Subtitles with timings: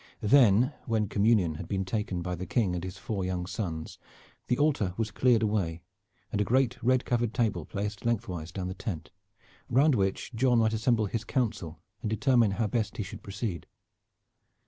[0.23, 3.99] Then, when communion had been taken by the King and his four young sons
[4.47, 5.83] the altar was cleared away,
[6.31, 9.11] and a great red covered table placed lengthwise down the tent,
[9.69, 13.67] round which John might assemble his council and determine how best he should proceed.